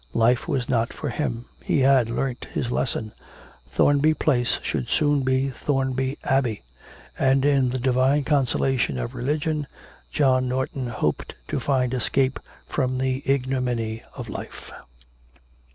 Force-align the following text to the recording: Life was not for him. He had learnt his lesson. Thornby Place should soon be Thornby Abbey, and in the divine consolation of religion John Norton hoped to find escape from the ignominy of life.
Life 0.15 0.47
was 0.47 0.67
not 0.67 0.91
for 0.91 1.09
him. 1.11 1.45
He 1.63 1.81
had 1.81 2.09
learnt 2.09 2.45
his 2.55 2.71
lesson. 2.71 3.11
Thornby 3.69 4.15
Place 4.15 4.57
should 4.63 4.87
soon 4.89 5.21
be 5.21 5.49
Thornby 5.51 6.17
Abbey, 6.23 6.63
and 7.19 7.45
in 7.45 7.69
the 7.69 7.77
divine 7.77 8.23
consolation 8.23 8.97
of 8.97 9.13
religion 9.13 9.67
John 10.11 10.47
Norton 10.49 10.87
hoped 10.87 11.35
to 11.49 11.59
find 11.59 11.93
escape 11.93 12.39
from 12.67 12.97
the 12.97 13.21
ignominy 13.27 14.01
of 14.15 14.27
life. 14.27 14.71